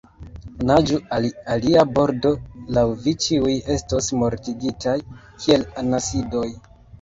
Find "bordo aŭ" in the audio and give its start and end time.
1.97-2.85